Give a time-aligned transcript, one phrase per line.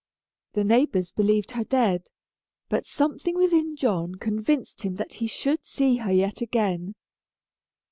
[0.53, 2.09] The neighbors believed her dead,
[2.69, 6.95] but something within John convinced him that he should see her yet again.